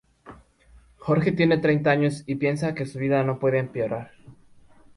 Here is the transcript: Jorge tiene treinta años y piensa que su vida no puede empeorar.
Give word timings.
Jorge 0.97 1.31
tiene 1.31 1.59
treinta 1.59 1.91
años 1.91 2.23
y 2.25 2.33
piensa 2.33 2.73
que 2.73 2.87
su 2.87 2.97
vida 2.97 3.23
no 3.23 3.37
puede 3.37 3.59
empeorar. 3.59 4.09